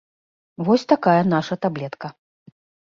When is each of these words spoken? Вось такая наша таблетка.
Вось 0.69 0.87
такая 0.95 1.21
наша 1.37 1.61
таблетка. 1.69 2.07